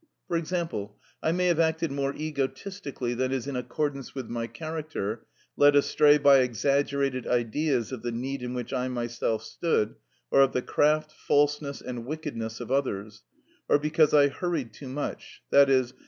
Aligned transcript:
For 0.27 0.35
example, 0.35 0.97
I 1.21 1.31
may 1.31 1.45
have 1.45 1.59
acted 1.59 1.91
more 1.91 2.15
egotistically 2.15 3.13
than 3.13 3.31
is 3.31 3.45
in 3.45 3.55
accordance 3.55 4.15
with 4.15 4.27
my 4.31 4.47
character, 4.47 5.27
led 5.55 5.75
astray 5.75 6.17
by 6.17 6.39
exaggerated 6.39 7.27
ideas 7.27 7.91
of 7.91 8.01
the 8.01 8.11
need 8.11 8.41
in 8.41 8.55
which 8.55 8.73
I 8.73 8.87
myself 8.87 9.43
stood, 9.43 9.93
or 10.31 10.41
of 10.41 10.53
the 10.53 10.63
craft, 10.63 11.11
falseness, 11.11 11.81
and 11.83 12.07
wickedness 12.07 12.59
of 12.59 12.71
others, 12.71 13.21
or 13.69 13.77
because 13.77 14.11
I 14.11 14.29
hurried 14.29 14.73
too 14.73 14.89
much, 14.89 15.43
_i.e. 15.53 15.91